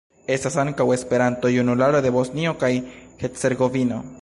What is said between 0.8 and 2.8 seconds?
Esperanto-Junularo de Bosnio kaj